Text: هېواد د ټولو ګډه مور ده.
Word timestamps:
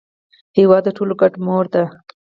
هېواد 0.57 0.83
د 0.85 0.89
ټولو 0.97 1.13
ګډه 1.21 1.37
مور 1.45 1.65
ده. 1.73 1.83